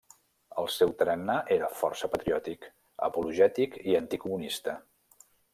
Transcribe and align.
El 0.61 0.69
seu 0.75 0.93
tarannà 1.01 1.35
era 1.57 1.69
força 1.83 2.09
patriòtic 2.15 2.67
apologètic 3.11 3.81
i 3.93 3.99
anticomunista. 4.03 4.79